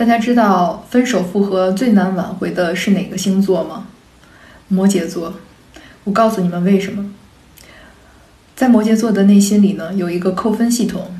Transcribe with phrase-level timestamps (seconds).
[0.00, 3.88] 大家知道分手复合最难挽回的是哪个星座吗？
[4.68, 5.34] 摩羯座。
[6.04, 7.12] 我告诉你们为什么。
[8.56, 11.10] 在摩羯座的内心里呢有一个扣分系统